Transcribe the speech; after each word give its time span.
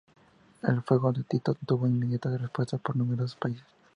El 0.63 0.81
ruego 0.81 1.13
de 1.13 1.23
Tito 1.23 1.53
tuvo 1.53 1.85
inmediatas 1.87 2.41
respuestas 2.41 2.81
por 2.81 2.95
numerosos 2.95 3.35
países. 3.39 3.67